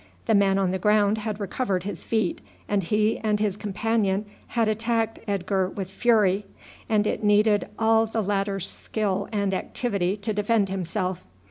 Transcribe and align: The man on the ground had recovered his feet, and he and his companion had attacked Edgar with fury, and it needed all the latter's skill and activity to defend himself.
The 0.25 0.33
man 0.33 0.57
on 0.57 0.71
the 0.71 0.79
ground 0.79 1.19
had 1.19 1.39
recovered 1.39 1.83
his 1.83 2.03
feet, 2.03 2.41
and 2.67 2.81
he 2.81 3.19
and 3.19 3.39
his 3.39 3.55
companion 3.55 4.25
had 4.47 4.67
attacked 4.67 5.19
Edgar 5.27 5.69
with 5.69 5.91
fury, 5.91 6.43
and 6.89 7.05
it 7.05 7.23
needed 7.23 7.67
all 7.77 8.07
the 8.07 8.23
latter's 8.23 8.67
skill 8.67 9.29
and 9.31 9.53
activity 9.53 10.17
to 10.17 10.33
defend 10.33 10.69
himself. 10.69 11.23